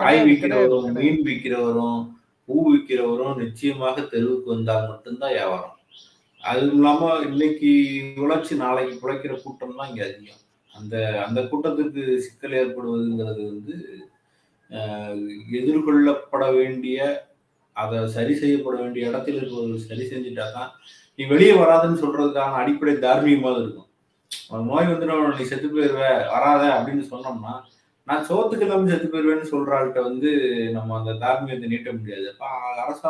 [0.00, 0.88] காய் விற்கிறவரும்.
[0.98, 2.00] மீன் விற்கிறவரும்
[2.48, 5.76] பூ விற்கிறவரும் நிச்சயமாக தெருவுக்கு வந்தால் மட்டும்தான் வியாபாரம்.
[6.42, 7.70] அதுவும் இல்லாம இன்னைக்கு
[8.24, 10.42] உழைச்சி நாளைக்கு பிழைக்கிற கூட்டம் தான் இங்க அதிகம்.
[10.72, 10.94] அந்த
[11.26, 13.76] அந்த கூட்டத்துக்கு சிக்கல் ஏற்படுவதுங்கிறது வந்து
[15.58, 16.98] எதிர்கொள்ளப்பட வேண்டிய
[17.82, 20.70] அதை சரி செய்யப்பட வேண்டிய இடத்துல இருக்கிறவர்கள் சரி செஞ்சுட்டா தான்
[21.18, 23.88] நீ வெளியே வராதுன்னு சொல்றதுக்கான அடிப்படை தார்மீகமாக இருக்கும்.
[24.50, 26.00] உனக்கு நோய் வந்துடும் நீ செத்து போயிருவ
[26.34, 27.54] வராத அப்படின்னு சொன்னோம்னா
[28.08, 30.30] நான் சோத்துக்கு செத்து போயிருவேன்னு சொல்றாள்கிட்ட வந்து
[30.76, 32.26] நம்ம அந்த தார்மீகத்தை நீட்ட முடியாது.
[32.32, 32.46] அப்ப
[32.84, 33.02] அரசு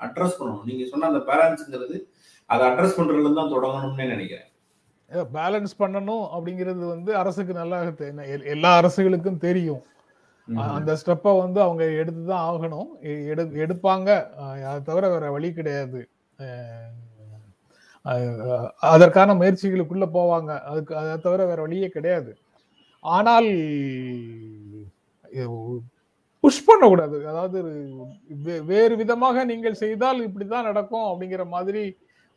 [0.00, 0.66] அட்ரஸ் பண்ணணும்.
[0.68, 1.96] நீங்க சொன்ன அந்த பேரண்ட்ஸுங்கிறது
[2.50, 4.46] அதை அட்ரஸ் பண்றதுல தான் தொடங்கணும்னு நினைக்கிறேன்.
[5.36, 7.78] பேலன்ஸ் பண்ணணும் அப்படிங்கிறது வந்து அரசுக்கு நல்லா
[8.54, 9.82] எல்லா அரசுகளுக்கும் தெரியும்.
[10.76, 12.90] அந்த ஸ்டெப்பை வந்து அவங்க எடுத்து தான் ஆகணும்
[13.32, 14.10] எடு எடுப்பாங்க.
[14.68, 16.00] அதை தவிர வேற வழி கிடையாது.
[18.92, 20.50] அதற்கான முயற்சிகளுக்குள்ள போவாங்க.
[20.70, 22.30] அதுக்கு அதை தவிர வேற வழியே கிடையாது.
[23.04, 23.50] ஆனால்
[26.44, 27.16] புஷ் பண்ணக்கூடாது.
[27.30, 27.58] அதாவது
[28.72, 31.84] வேறு விதமாக நீங்கள் செய்தால் இப்படிதான் நடக்கும் அப்படிங்கிற மாதிரி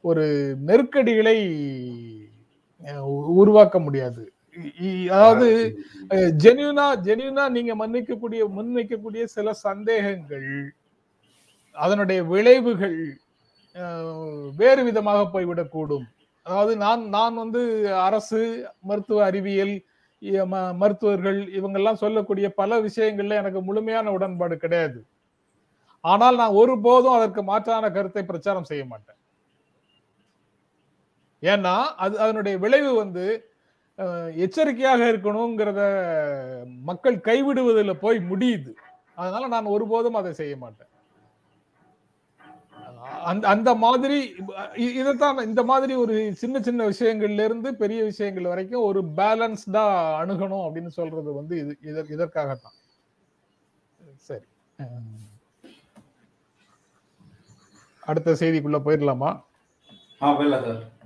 [0.03, 0.25] ஒரு
[0.69, 1.37] நெருக்கடிகளை
[3.41, 4.23] உருவாக்க முடியாது.
[5.13, 5.47] அதாவது
[6.43, 10.49] ஜெனியூனா ஜெனியூனா நீங்க மன்னிக்கக்கூடிய முன்வைக்கக்கூடிய சில சந்தேகங்கள்
[11.77, 12.97] அதனுடைய விளைவுகள்
[14.59, 16.07] வேறு விதமாக போய்விடக்கூடும்
[16.45, 17.61] அதாவது நான் நான் வந்து
[18.07, 18.41] அரசு
[18.89, 19.75] மருத்துவ அறிவியல்
[20.81, 24.99] மருத்துவர்கள் இவங்கெல்லாம் சொல்லக்கூடிய பல விஷயங்கள்ல எனக்கு முழுமையான உடன்பாடு கிடையாது.
[26.03, 29.19] ஆனால் நான் ஒருபோதும் அதற்கு மாற்றான கருத்தை பிரச்சாரம் செய்ய மாட்டேன்.
[31.43, 33.25] ஏன்னா அது அதனுடைய விளைவு வந்து
[34.35, 38.73] எச்சரிக்கையாக இருக்கணுங்கிறத மக்கள் கைவிடுவதில் போய் முடியுது.
[39.15, 40.87] அதனால நான் ஒருபோதும் அதை செய்ய மாட்டேன்.
[43.23, 44.35] அந்த அந்த மாதிரி
[44.75, 49.83] இதைத்தான் இந்த மாதிரி ஒரு சின்ன சின்ன விஷயங்கள்ல இருந்து பெரிய விஷயங்கள் வரைக்கும் ஒரு பேலன்ஸ்டா
[50.21, 52.73] அணுகணும் அப்படின்னு சொல்றது வந்து இது இதற்- இதற்காகத்தான்.
[54.15, 54.43] சரி.
[58.05, 59.41] அடுத்த செய்திக்குள்ள போயிடலாமா?
[60.21, 61.00] ஆ போயிடலாம் சார்.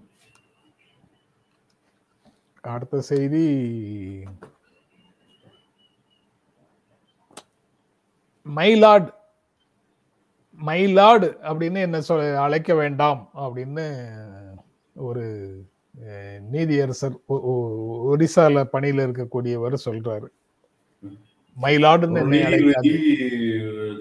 [2.74, 3.46] அடுத்த செய்தி.
[8.46, 9.08] மைலாட்
[10.62, 13.86] மைலாடு அப்படின்னு என்ன சொல் அழைக்க வேண்டாம் அப்படின்னு
[15.08, 15.24] ஒரு
[16.54, 17.16] நீதியரசர்
[18.12, 20.28] ஒரிசால பணியில இருக்கக்கூடியவர் சொல்றாரு.
[21.58, 22.22] மயிலாடுன்னு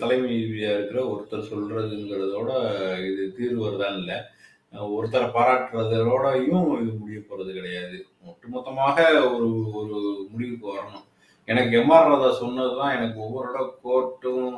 [0.03, 2.50] தலைமை இருக்கிற ஒருத்தர் சொல்றதுங்கிறதோட
[3.11, 4.12] இது தீர்வு வருதான் இல்ல.
[4.96, 7.98] ஒருத்தரை பாராட்டுறதோடயும் இது முடிய போறது கிடையாது.
[8.31, 8.97] ஒட்டுமொத்தமாக
[9.35, 9.49] ஒரு
[9.81, 9.99] ஒரு
[10.33, 11.07] முடிவுக்கு வரணும்.
[11.49, 14.53] எனக்கு எம்ஆர் ராதா சொன்னதுதான் எனக்கு ஒவ்வொரு இடம் கோர்ட்டும்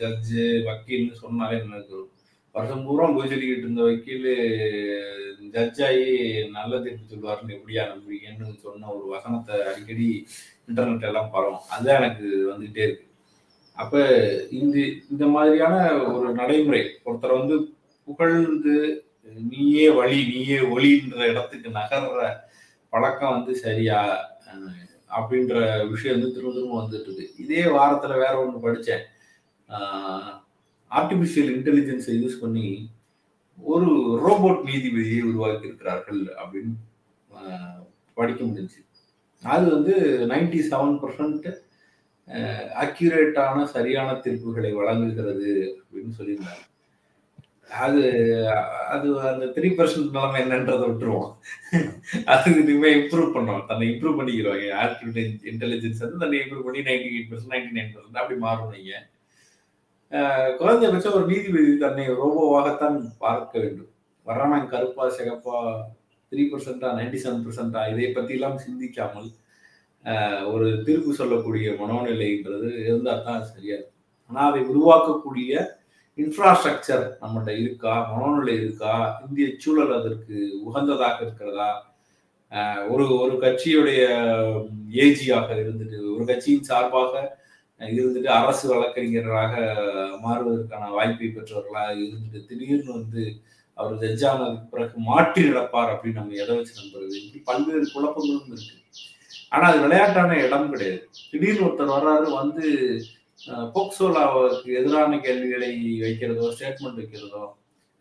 [0.00, 1.96] ஜட்ஜு வக்கீல்னு சொன்னாலே எனக்கு
[2.54, 4.30] வருஷம் பூரா போய் சொல்லிக்கிட்டு இருந்த வக்கீல்
[5.54, 6.06] ஜட்ஜ் ஆகி
[6.56, 10.08] நல்ல தீர்ப்பு சொல்வாருன்னு எப்படியா நம்புறீங்கன்னு சொன்ன ஒரு வசனத்தை அடிக்கடி
[10.68, 11.66] இன்டர்நெட் எல்லாம் பரவும்.
[11.74, 13.04] அதுதான் எனக்கு வந்துகிட்டே இருக்கு.
[13.78, 14.00] அப்போ
[14.60, 14.76] இந்த
[15.12, 15.74] இந்த மாதிரியான
[16.14, 17.56] ஒரு நடைமுறை ஒருத்தர் வந்து
[18.08, 18.74] புகழ்ந்து
[19.52, 22.20] நீயே வழி நீயே ஒளின்ற இடத்துக்கு நகர்ற
[22.92, 23.98] பழக்கம் வந்து சரியா
[25.18, 25.54] அப்படின்ற
[25.90, 29.04] விஷயம் வந்து திரும்ப திரும்ப வந்துட்டு இருக்கு இதே வாரத்துல வேற ஒன்று படித்தேன்
[30.90, 32.90] ஆர்டிபிஷியல் இன்டெலிஜென்ஸை யூஸ் பண்ணி
[33.58, 33.88] ஒரு
[34.26, 36.74] ரோபோட் நீதிபதியை உருவாக்கி இருக்கிறார்கள் அப்படின்னு
[38.14, 38.80] படிக்க முடிஞ்சு
[39.42, 39.94] அது வந்து
[40.28, 41.48] நைன்டி செவன் பர்சன்ட்
[42.84, 45.50] அக்யூரேட்டான சரியான தீர்ப்புகளை வழங்குகிறது
[45.82, 46.64] அப்படின்னு சொல்லியிருந்தாங்க.
[47.84, 48.02] அது
[48.94, 51.32] அது அந்த த்ரீ பர்சன்ட் நிலைமை என்னன்றதை விட்டுருவோம்.
[52.32, 53.64] அது இனிமே இம்ப்ரூவ் பண்ணுவோம்.
[53.70, 58.20] தன்னை இம்ப்ரூவ் பண்ணிக்கிறாங்க ஆர்டிஃபிஷியல் இன்டெலிஜென்ஸ் வந்து தன்னை இம்ப்ரூவ் பண்ணி ninety eight percent ninety nine percent
[58.22, 58.92] அப்படி மாறும் நீங்க.
[60.58, 63.90] குறைந்தபட்சம் குறைஞ்சபட்சம் ஒரு நீதிபதி தன்னை ரோபோவாகத்தான் பார்க்க வேண்டும்.
[64.26, 65.58] வர்றானாங்க கருப்பா சிகப்பா
[66.32, 69.28] த்ரீ பர்சன்டா நைன்டி செவன் பர்சன்டா இதை பத்தி எல்லாம் சிந்திக்காமல்
[70.52, 73.98] ஒரு தீர்ப்பு சொல்லக்கூடிய மனோநிலைன்றது இருந்தால் தான் சரியா இருக்கும்.
[74.30, 75.52] ஆனால் அதை உருவாக்கக்கூடிய
[76.22, 77.92] இன்ஃப்ராஸ்ட்ரக்சர் நம்மகிட்ட இருக்கா?
[78.12, 78.94] மனோநிலை இருக்கா?
[79.26, 81.70] இந்திய சூழல் அதற்கு உகந்ததாக இருக்கிறதா?
[82.92, 84.02] ஒரு ஒரு கட்சியுடைய
[85.04, 87.14] ஏஜியாக இருந்துட்டு ஒரு கட்சியின் சார்பாக
[87.80, 89.54] இருந்துட்டு அரசு வழக்கறிஞராக
[90.24, 93.22] மாறுவதற்கான வாய்ப்பை பெற்றவர்களாக இருந்துட்டு திடீர்னு வந்து
[93.76, 94.24] அவர் ஜட்ஜ்
[94.70, 97.14] பிறகு மாற்றி நடப்பார் அப்படின்னு நம்ம எதை வச்சு நம்புறது?
[97.20, 98.74] இப்படி பல்வேறு குழப்பங்களும் இருக்கு.
[99.48, 101.04] ஆனா அது விளையாட்டான இடம் கிடையாது.
[101.30, 102.64] திடீர்னு ஒருத்தர் வர்றாரு வந்து
[103.74, 105.70] போக்சோலாவுக்கு எதிரான கேள்விகளை
[106.02, 107.44] வைக்கிறதோ ஸ்டேட்மெண்ட் வைக்கிறதோ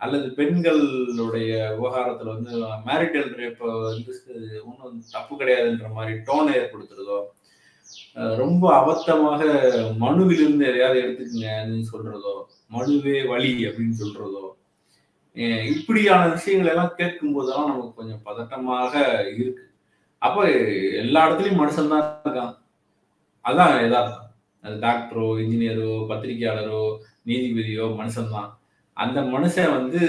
[0.02, 2.52] அல்லது பெண்களுடைய விவகாரத்தில் வந்து
[2.86, 4.14] மேரிட்டல் ரேப்பை வந்து
[4.66, 7.20] ஒன்றும் தப்பு கிடையாதுன்ற மாதிரி டோனை ஏற்படுத்துறதோ
[8.36, 9.42] ரொம்ப அபத்தமாக
[9.98, 12.36] மனுவிலிருந்து எதையாவது எடுத்துக்கங்கன்னு சொல்றதோ
[12.72, 14.44] மனுவே வழி அப்படின்னு சொல்றதோ
[15.72, 18.94] இப்படியான விஷயங்கள் எல்லாம் கேட்கும் போதெல்லாம் நமக்கு கொஞ்சம் பதட்டமாக
[19.40, 19.64] இருக்கு.
[20.22, 20.46] அப்ப
[21.02, 22.54] எல்லா இடத்துலயும் மனுஷன் தான் இருக்கான்.
[23.46, 24.27] அதான் எதார்த்தம்
[24.64, 26.84] அது டாக்டரோ இன்ஜினியரோ பத்திரிகையாளரோ
[27.26, 28.50] நீதிபதியோ மனுஷன் தான்
[28.98, 30.02] அந்த மனுஷன் வந்து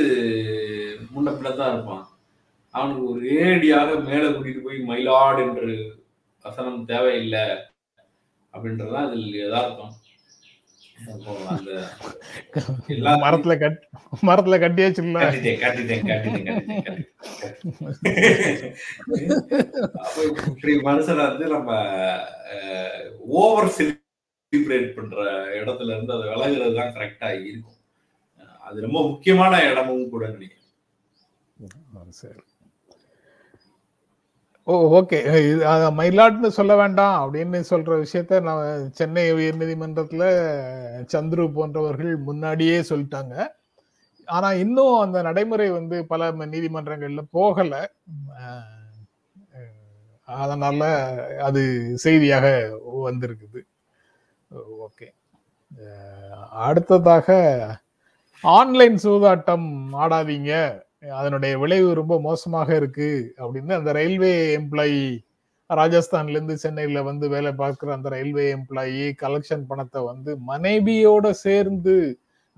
[1.15, 2.05] முன்ன தான் இருப்பான்.
[2.75, 5.71] அவனுக்கு ஒரு ஏடியாக மேலே கூட்டிட்டு போய் மயிலாடு என்று
[6.45, 7.47] வசனம் தேவையில்லை
[8.55, 9.95] அப்படின்றதுதான் அதில் யதார்த்தம்.
[12.93, 13.79] அந்த மரத்துல கட்
[14.29, 15.21] மரத்துல கட்டி வச்சுல
[20.89, 21.71] மனுஷனை வந்து நம்ம
[23.43, 23.71] ஓவர்
[24.53, 25.17] ரீப்ரேட் பண்ற
[25.61, 27.79] இடத்துல இருந்து அதை விலகிறது தான் கரெக்டா இருக்கும்.
[28.69, 30.55] அது ரொம்ப முக்கியமான இடமும் கூட நினைக்கிறேன்.
[32.21, 32.43] சரி.
[34.71, 35.19] ஓ ஓகே
[35.99, 40.25] மயிலாட்னு சொல்ல வேண்டாம் அப்படின்னு சொல்ற விஷயத்த நான் சென்னை உயர் நீதிமன்றத்துல
[41.13, 43.35] சந்துரு போன்றவர்கள் முன்னாடியே சொல்லிட்டாங்க.
[44.29, 47.75] ஆனா இன்னும் அந்த நடைமுறை வந்து பல நீதிமன்றங்கள்ல போகல.
[50.45, 50.81] அதனால
[51.49, 51.63] அது
[52.05, 52.47] செய்தியாக
[53.07, 53.61] வந்திருக்குது.
[54.87, 55.07] ஓகே.
[56.67, 57.29] அடுத்ததாக
[58.45, 59.67] ஆன்லைன் சூதாட்டம்
[60.03, 60.53] ஆடாதீங்க.
[61.21, 63.09] அதனுடைய விளைவு ரொம்ப மோசமாக இருக்கு
[63.39, 65.03] அப்படின்னு அந்த ரயில்வே எம்ப்ளாயி
[65.71, 71.97] ராஜஸ்தான்ல இருந்து சென்னையில வந்து வேலை பார்க்குற அந்த ரயில்வே எம்ப்ளாயி கலெக்ஷன் பணத்தை வந்து மனைவியோட சேர்ந்து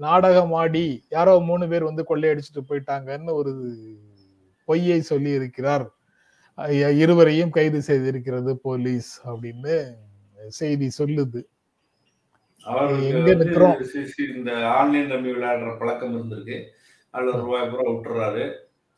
[0.01, 3.53] நாடகம் ஆடி யாரோ மூணு பேர் வந்து கொள்ளையடிச்சிட்டு போயிட்டாங்கன்னு ஒரு
[4.69, 5.87] பொய்யை சொல்லி இருக்கிறார்
[7.03, 9.75] இருவரையும் கைது செய்திருக்கிறது போலீஸ் அப்படின்னு
[10.61, 11.41] செய்தி சொல்லுது.
[14.37, 16.65] இந்த ஆன்லைன் ரம்மி விளையாடுற பழக்கம் இருந்திருக்கு.
[17.11, 18.53] அதுல ரூபாய் பூரா விட்டுறாரு.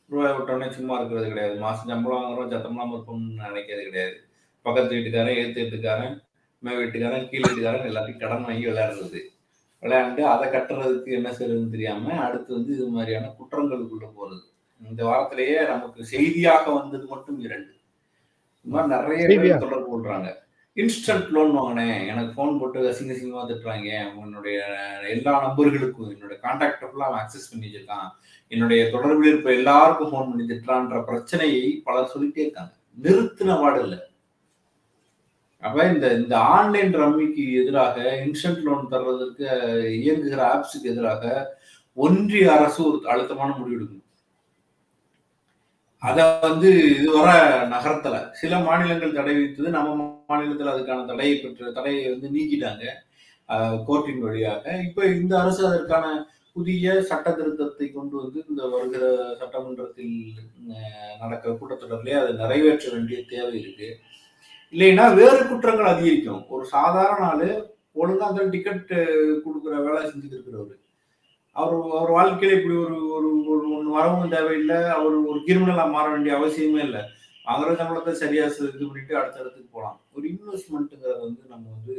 [0.08, 1.58] ரூபாய் விட்டோடனே சும்மா இருக்கிறது கிடையாது.
[1.58, 4.16] மாசம் சம்பளம் வாங்குறோம் சத்தம்லாம் இருப்போம்னு நினைக்கிறது கிடையாது.
[4.62, 6.22] பக்கத்து வீட்டுக்காரன் ஏத்து வீட்டுக்காரன்
[6.58, 9.20] மே வீட்டுக்காரன் கீழ் வீட்டுக்காரன் எல்லாத்தையும் கடன் வாங்கி விளையாடுறது.
[9.82, 14.44] விளையாண்டு அதை கட்டுறதுக்கு என்ன செய்யறதுன்னு தெரியாம அடுத்து வந்து இது மாதிரியான குற்றங்களுக்குள்ள போறது.
[14.80, 17.72] இந்த வாரத்திலேயே நமக்கு செய்தியாக வந்தது மட்டும் இரண்டு.
[18.66, 20.40] இந்த மாதிரி நிறைய தொடர்பு கொள்றாங்க.
[20.76, 21.98] இன்ஸ்டன்ட் லோன் வாங்கினேன்.
[22.10, 23.88] எனக்கு ஃபோன் போட்டு அசிங்க அசிங்கமாக திட்டுறாங்க.
[24.20, 24.58] உன்னுடைய
[25.14, 28.08] எல்லா நம்பர்களுக்கும் என்னுடைய கான்டாக்ட் ஃபுல்லாக அவன் அக்சஸ் பண்ணி வச்சிருக்கான்
[28.52, 32.72] என்னுடைய தொடர்பில் இருப்ப எல்லாருக்கும் ஃபோன் பண்ணி திட்டுறான்ற பிரச்சனையை பலர் சொல்லிட்டே இருக்காங்க.
[33.04, 34.00] நிறுத்தின பாடு இல்லை.
[35.62, 39.48] அப்ப இந்த இந்த ஆன்லைன் ரம்மிக்கு எதிராக இன்ஸ்டன்ட் லோன் தர்றதற்கு
[39.98, 41.24] இயங்குகிற ஆப்ஸுக்கு எதிராக
[41.96, 44.01] ஒன்றிய அரசு ஒரு அழுத்தமான முடிவு எடுக்கணும்
[46.08, 47.34] அதை வந்து இதுவரை
[47.72, 48.16] நகரத்துல.
[48.40, 49.90] சில மாநிலங்கள் தடை விதித்தது நம்ம
[50.30, 52.84] மாநிலத்தில் அதுக்கான தடையை பெற்ற தடையை வந்து நீக்கிட்டாங்க
[53.88, 54.64] கோர்ட்டின் வழியாக.
[54.88, 56.06] இப்போ இந்த அரசு அதற்கான
[56.56, 59.04] புதிய சட்ட திருத்தத்தை கொண்டு வந்து இந்த வருகிற
[59.40, 60.16] சட்டமன்றத்தில்
[61.22, 63.88] நடக்கிற கூட்டத்தொடரிலே அதை நிறைவேற்ற வேண்டிய தேவை இருக்கு.
[64.74, 66.42] இல்லைன்னா வேறு குற்றங்கள் அதிகரிக்கும்.
[66.54, 67.48] ஒரு சாதாரண ஆளு
[68.02, 68.92] ஒழுங்கா அந்த டிக்கெட்
[69.44, 70.76] கொடுக்குற வேலை செஞ்சுட்டு இருக்கிறவரு.
[71.56, 74.78] அவர் அவர் வாழ்க்கையில இப்படி ஒரு ஒரு ஒரு ஒன்று வரவும் தேவையில்லை.
[74.96, 77.02] அவர் ஒரு கிரிமினலாக மாற வேண்டிய அவசியமே இல்லை.
[77.46, 79.98] வாங்குற சம்பளத்தை சரியா இது பண்ணிட்டு அடுத்த இடத்துக்கு போகலாம்.
[80.14, 81.94] ஒரு இன்வெஸ்ட்மெண்ட்டுங்கிறது வந்து நம்ம வந்து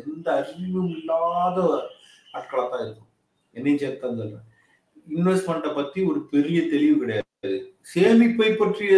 [0.00, 1.58] எந்த அறிவும் இல்லாத
[2.34, 3.10] ஆட்களாக தான் இருக்கும்
[3.56, 4.46] என்னையும் சேர்த்து தான் சொல்றேன்.
[5.16, 7.52] இன்வெஸ்ட்மெண்ட்டை பத்தி ஒரு பெரிய தெளிவு கிடையாது.
[7.94, 8.92] சேமிப்பை பற்றிய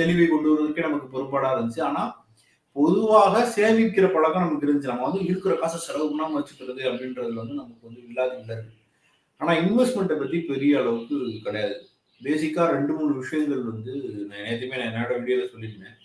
[0.00, 1.82] தெளிவை கொண்டு வருவதற்கே நமக்கு பொறுப்பாடாக இருந்துச்சு.
[1.90, 2.02] ஆனா
[2.76, 4.92] பொதுவாக சேமிக்கிற பழக்கம் நமக்கு இருந்துச்சு.
[4.92, 8.56] நம்ம வந்து இருக்கிற காசை செலவு பண்ணாம வச்சுக்கிறது அப்படின்றதுல வந்து நமக்கு வந்து இல்லாத இல்லை
[9.40, 11.76] ஆனா இன்வெஸ்ட்மெண்ட்டை பத்தி பெரிய அளவுக்கு கிடையாது.
[12.20, 13.94] பேசிக்கா ரெண்டு மூணு விஷயங்கள் வந்து
[14.28, 15.96] நான் நேற்றுமே நான் என்னோட வீடியோல சொல்லியிருந்தேன்.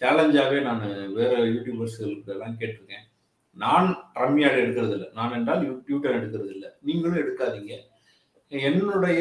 [0.00, 3.04] சேலஞ்சாகவே நான் வேற யூடியூபர்ஸ்களுக்கு எல்லாம் கேட்டிருக்கேன்.
[3.56, 3.88] நான்
[4.22, 7.74] ரம்யாடு எடுக்கிறது இல்லை நான் என்றால் யூடியூட்டர் எடுக்கிறது இல்லை நீங்களும் எடுக்காதீங்க.
[8.68, 9.20] என்னுடைய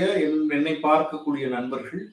[0.58, 2.04] என்னை பார்க்கக்கூடிய நண்பர்கள்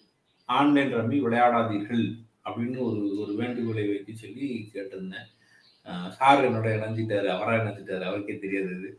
[0.49, 2.05] ஆன்லைன் ரம்மி விளையாடாதீர்கள்
[2.47, 5.29] அப்படின்னு ஒரு ஒரு வேண்டுகோளை வைத்து சொல்லி கேட்டிருந்தேன்.
[6.19, 7.29] சார் என்னோட இணைஞ்சிட்டாரு.
[7.35, 8.05] அவரா இணைஞ்சிட்டாரு.
[8.11, 8.91] அவருக்கே தெரியாது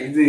[0.00, 0.24] இது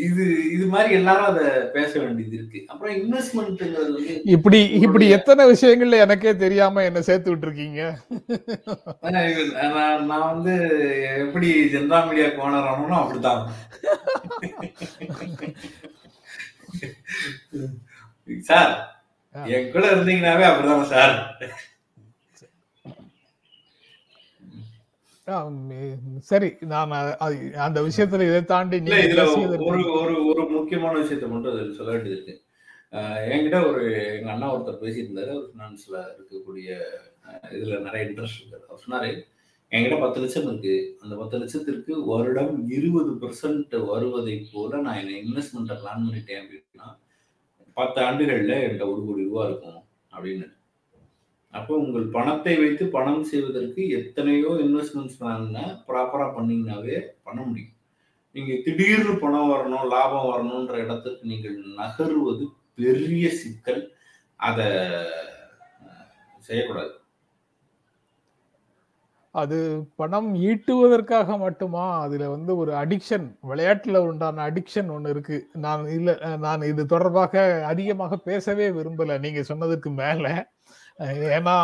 [0.00, 2.64] இது இது மாதிரி எல்லாரும் அத பேச வேண்டியது இருக்கு.
[2.66, 7.98] அப்புறம் இன்வெஸ்ட்மெண்ட்ங்கிறது வந்து இப்படி இப்படி எத்தனை விஷயங்கள்ல எனக்கே தெரியாம என்ன சேர்த்து விட்டுருக்கீங்க?
[10.06, 10.54] நான் வந்து
[11.26, 13.52] எப்படி ஜென்ரா மீடியா கோனர் ஆனோம் அப்படித்தான்.
[18.48, 18.94] சார்
[19.34, 21.52] என் கூட இருந்தீங்கன்னாவே அப்படிதான் சார் ஆம், எ-
[26.18, 26.90] சரி நான்
[27.66, 32.36] அந்த விஷயத்துல இதை தாண்டி இதுல ஒரு ஒரு ஒரு முக்கியமான விஷயத்த மட்டும் அதில் சொல்ல வேண்டியது இருக்கு
[33.32, 33.82] என்கிட்ட ஒரு
[34.18, 35.30] எங்க அண்ணா ஒருத்தர் பேசியிருந்தாரு.
[35.34, 36.78] அவர் ஃபினான்ஸ்ல இருக்கக்கூடிய
[37.56, 38.64] இதுல நிறைய இன்ட்ரெஸ்ட் இருக்காரு.
[38.68, 39.10] அவர் சொன்னாரு
[39.70, 40.98] என்கிட்ட பத்து லட்சம் இருக்கு.
[41.02, 46.88] அந்த பத்து லட்சத்திற்கு வருடம் இருபது பெர்சன்ட் வருவதை போல நான் என்ன இன்வெஸ்ட்மெண்ட்டை பிளான் பண்ணிட்டேன் அப்படின்னா
[47.74, 49.82] பத்து ஆண்டுகள்ல என்கிட்ட ஒரு கோடி ரூபா இருக்கும்.
[50.16, 50.58] அப்படின்னு.
[51.54, 55.48] அப்போ உங்கள் பணத்தை வைத்து பணம் செய்வதற்கு எத்தனையோ இன்வெஸ்ட்மெண்ட்ஸ் பிளான்
[55.88, 57.74] ப்ராப்பராக பண்ணிங்கனாவே பண்ண முடியும்.
[58.34, 63.82] நீங்கள் திடீர்னு பணம் வரணும் லாபம் வரணுன்ற இடத்துக்கு நீங்கள் நகர்வது பெரிய சிக்கல்.
[64.40, 64.68] அதை
[66.48, 66.92] செய்யக்கூடாது.
[69.34, 69.58] அது
[70.00, 71.82] பணம் ஈட்டுவதற்காக மட்டுமா?
[72.04, 75.36] அதுல வந்து ஒரு அடிக்ஷன் விளையாட்டுல உண்டான அடிக்ஷன் ஒண்ணு இருக்கு.
[75.64, 79.18] நான் இல்ல நான் இது தொடர்பாக அதிகமாக பேசவே விரும்பல.
[79.26, 80.24] நீங்க சொன்னதுக்கு மேல.
[81.00, 81.56] ஏன்னா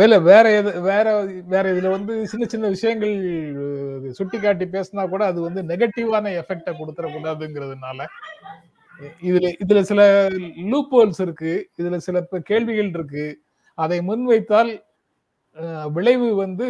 [0.00, 1.06] வேலை வேற எது வேற
[1.46, 3.14] வேற இதுல வந்து சின்ன சின்ன விஷயங்கள்
[4.18, 8.06] சுட்டி காட்டி பேசினா கூட அது வந்து நெகட்டிவான எஃபெக்டை கொடுத்துடக்கூடாதுங்கிறதுனால.
[9.28, 10.02] இதுல இதுல சில
[10.72, 13.26] லூப் ஹோல்ஸ் இருக்கு இதுல சில கேள்விகள் இருக்கு.
[13.78, 14.72] அதை முன்வைத்தால்
[15.92, 16.66] விளைவு வந்து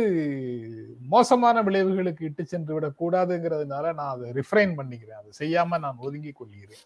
[1.14, 5.20] மோசமான விளைவுகளுக்கு இட்டு சென்று விடக் கூடாதுங்கிறதுனால நான் அதை ரிஃப்ரைன் பண்ணிக்கிறேன்.
[5.20, 6.84] அதை செய்யாம நான் ஒதுங்கி கொள்கிறேன்.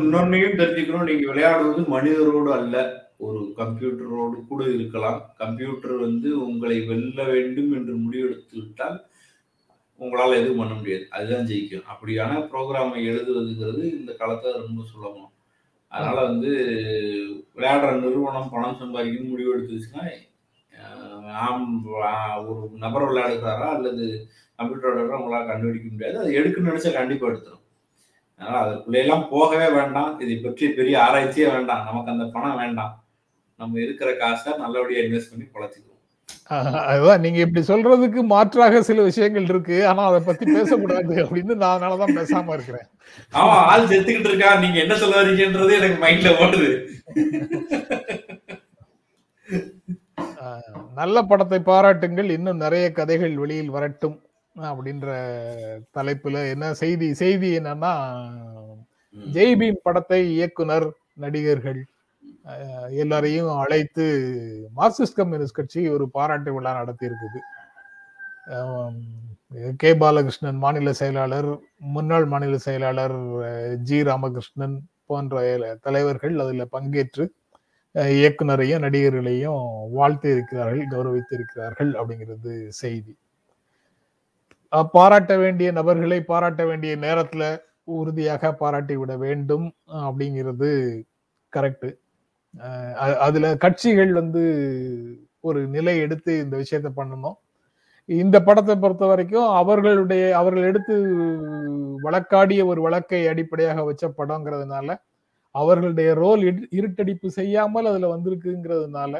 [0.00, 1.08] இன்னொன்னையும் தெரிஞ்சுக்கணும்.
[1.10, 5.20] நீங்க விளையாடுவது மனிதரோடு அல்ல ஒரு கம்ப்யூட்டரோடு கூட இருக்கலாம்.
[5.36, 8.98] கம்ப்யூட்டர் வந்து உங்களை வெல்ல வேண்டும் என்று முடிவெடுத்து விட்டால்
[10.00, 11.04] உங்களால எதுவும் பண்ண முடியாது.
[11.10, 11.86] அதுதான் ஜெயிக்கும்.
[11.92, 15.30] அப்படியான ப்ரோக்ராமை எழுதுவதுங்கிறது இந்த காலத்துல ரொம்ப சுலபம்.
[15.88, 16.52] அதனால வந்து
[17.56, 20.04] விளையாடுற நிறுவனம் பணம் சம்பாதிக்கணும்னு முடிவு எடுத்துச்சுன்னா
[21.44, 21.86] ஆம்,
[22.46, 24.04] ஒரு நபர் விளையாடுகிறாரா அல்லது
[24.58, 26.18] கம்ப்யூட்டர் விளையாடுறா உங்களால கண்டுபிடிக்க முடியாது.
[26.18, 27.63] அது எடுக்கணும்னு நினைச்சா கண்டிப்பா எடுத்துரும்.
[28.36, 30.20] அதனால அதுக்குள்ள எல்லாம் போகவே வேண்டாம்.
[30.20, 31.84] இதை பற்றி பெரிய ஆராய்ச்சியே வேண்டாம்.
[31.84, 33.04] நமக்கு அந்த பணம் வேண்டாம்.
[33.56, 35.92] நம்ம இருக்கிற காசை நல்லபடியா இன்வெஸ்ட் பண்ணி பொழைச்சிக்குவோம்.
[36.48, 37.20] அஹ் அதுதான்.
[37.20, 39.86] நீங்க இப்படி சொல்றதுக்கு மாற்றாக சில விஷயங்கள் இருக்கு.
[39.86, 42.86] ஆனா அதை பத்தி பேசக்கூடாது அப்படின்னு நான் அதனாலதான் பேசாம இருக்கிறேன்.
[43.32, 44.58] ஆமா ஆள் செத்துக்கிட்டு இருக்கா?
[44.58, 46.92] நீங்க என்ன சொல்ல வரீங்கன்றது எனக்கு மைண்ட்ல ஓடுது.
[50.94, 52.30] நல்ல படத்தை பாராட்டுங்கள்.
[52.30, 54.23] இன்னும் நிறைய கதைகள் வெளியில் வரட்டும்.
[54.56, 55.08] அப்படின்ற
[55.94, 57.92] தலைப்புல என்ன செய்தி செய்தி என்னன்னா
[59.14, 59.32] ம்.
[59.32, 60.86] ஜெய் பீம் படத்தை இயக்குனர்
[61.18, 61.80] நடிகர்கள்
[63.02, 64.04] எல்லாரையும் அழைத்து
[64.76, 67.40] மார்க்சிஸ்ட் கம்யூனிஸ்ட் கட்சி ஒரு பாராட்டு விழா நடத்தி இருக்குது
[69.78, 71.50] கே பாலகிருஷ்ணன் மாநில செயலாளர்
[71.94, 73.16] முன்னாள் மாநில செயலாளர்
[73.84, 74.76] ஜி ராமகிருஷ்ணன்
[75.08, 75.40] போன்ற
[75.84, 77.24] தலைவர்கள் அதில் பங்கேற்று
[78.14, 79.60] இயக்குனரையும் நடிகர்களையும்
[79.94, 83.12] வாழ்த்து இருக்கிறார்கள் கௌரவித்து இருக்கிறார்கள் அப்படிங்கிறது செய்தி
[84.94, 87.44] பாராட்ட வேண்டிய நபர்களை பாராட்ட வேண்டிய நேரத்துல
[87.98, 89.66] உறுதியாக பாராட்டி விட வேண்டும்
[90.06, 90.70] அப்படிங்கிறது
[91.52, 91.90] கரெக்டு
[93.26, 94.42] அதுல கட்சிகள் வந்து
[95.48, 97.36] ஒரு நிலை எடுத்து இந்த விஷயத்த பண்ணணும்.
[98.08, 100.94] இந்த படத்தை பொறுத்த வரைக்கும் அவர்களுடைய அவர்கள் எடுத்து
[102.06, 104.88] வழக்காடிய ஒரு வழக்கை அடிப்படையாக வச்ச படங்கிறதுனால
[105.54, 106.42] அவர்களுடைய ரோல்
[106.78, 109.14] இருட்டடிப்பு செய்யாமல் அதுல வந்திருக்குங்கிறதுனால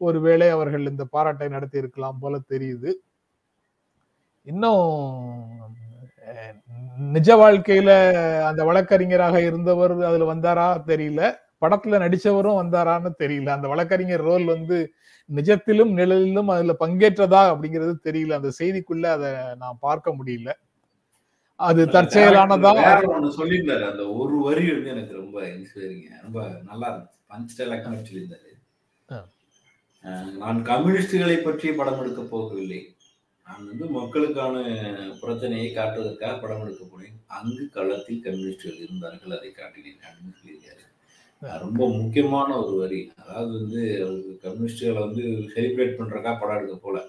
[0.00, 2.90] ஒருவேளை அவர்கள் இந்த பாராட்டை நடத்தி இருக்கலாம் போல தெரியுது.
[4.46, 4.84] இன்னும்
[7.14, 7.90] நிஜ வாழ்க்கையில
[8.48, 11.20] அந்த வழக்கறிஞராக இருந்தவர் அதுல வந்தாரா தெரியல.
[11.62, 13.48] படத்துல நடிச்சவரும் வந்தாரான்னு தெரியல.
[13.56, 14.78] அந்த வழக்கறிஞர் ரோல் வந்து
[15.30, 18.38] நிஜத்திலும் நிழலிலும் அதுல பங்கேற்றதா அப்படிங்கிறது தெரியல.
[18.40, 20.50] அந்த செய்திக்குள்ள அதை நான் பார்க்க முடியல.
[21.60, 22.72] அது தற்செயலானதா?
[23.38, 23.84] சொல்லியிருந்தாரு.
[23.92, 27.18] அந்த ஒரு வரி வந்து எனக்கு ரொம்ப இன்ஸ்பைரிங்க ரொம்ப நல்லா இருந்துச்சு.
[27.32, 27.56] பஞ்ச்
[28.08, 28.52] சொல்லியிருந்தாரு
[30.42, 32.80] நான் கம்யூனிஸ்டுகளை பற்றி படம் எடுக்க போகவில்லை.
[33.46, 34.54] நான் வந்து மக்களுக்கான
[35.20, 40.00] பிரச்சனையை காட்டுவதற்காக படம் எடுக்க போனேன் அங்கு களத்தில் கம்யூனிஸ்டுகள் இருந்தார்கள் அதை காட்டினேன்.
[40.06, 40.82] அப்படின்னு சொல்லியிருக்காரு?
[41.58, 43.12] ரொம்ப முக்கியமான ஒரு வரி.
[43.16, 43.82] அதாவது வந்து
[44.42, 45.22] கம்யூனிஸ்டுகளை வந்து
[45.54, 47.04] செலிப்ரேட் பண்றதுக்காக படம் எடுக்க போல.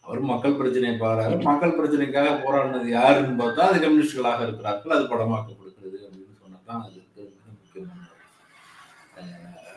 [0.00, 1.42] அவர் மக்கள் பிரச்சனையை பாராரு.
[1.42, 4.96] மக்கள் பிரச்சனைக்காக போராடினது யாருன்னு பார்த்தா அது கம்யூனிஸ்டுகளாக இருக்கிறார்கள்.
[4.96, 7.28] அது படமாக்கப்படுகிறது அப்படின்னு சொன்னதான் அது மிக
[7.60, 8.00] முக்கியமான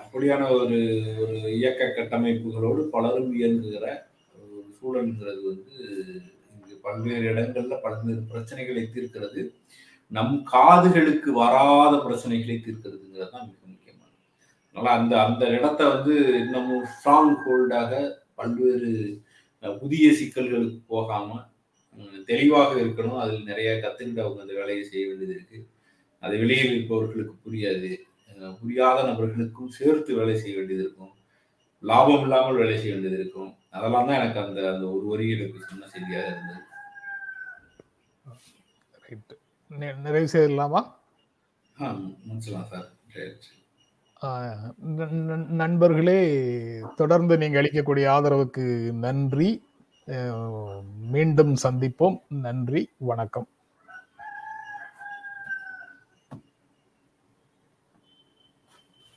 [0.06, 0.78] அப்படியான ஒரு
[1.19, 3.88] ஒரு இயக்க கட்டமைப்புகளோடு பலரும் இயங்குகிற
[4.86, 5.76] சூழல்ங்கிறது வந்து
[6.56, 9.41] இங்கு பல்வேறு இடங்கள்ல பல்வேறு பிரச்சனைகளை தீர்க்கிறது.
[10.12, 14.19] நம் காதுகளுக்கு வராத பிரச்சனைகளை தீர்க்கிறதுங்கிறது தான் மிக முக்கியமானது.
[14.67, 17.91] அதனால அந்த அந்த இடத்த வந்து இன்னமும் ஸ்ட்ராங் ஹோல்டாக
[18.39, 18.91] பல்வேறு
[19.82, 21.39] புதிய சிக்கல்களுக்கு போகாம
[22.30, 23.19] தெளிவாக இருக்கணும்.
[23.24, 25.60] அதில் நிறைய கத்துக்கிட்டு அவங்க அந்த வேலையை செய்ய வேண்டியது இருக்கு.
[26.24, 27.91] அது வெளியில் இருப்பவர்களுக்கு புரியாது.
[28.62, 31.14] புரியாத நபர்களுக்கும் சேர்த்து வேலை செய்ய வேண்டியது இருக்கும்.
[31.89, 33.52] லாபம் இல்லாமல் வேலை செய்ய வேண்டியது இருக்கும்.
[33.78, 36.62] அதெல்லாம் தான் எனக்கு அந்த அந்த ஒரு வரி எனக்கு சொன்ன செய்தியாக இருந்தது.
[40.04, 40.82] நிறைவு செய்யலாமா
[41.80, 42.88] முடிச்சலாம் சார்.
[45.62, 46.19] நண்பர்களே
[47.02, 48.65] தொடர்ந்து நீங்க அளிக்கக்கூடிய ஆதரவுக்கு
[49.06, 49.50] நன்றி.
[51.13, 52.17] மீண்டும் சந்திப்போம்.
[52.48, 52.82] நன்றி.
[53.12, 53.48] வணக்கம்.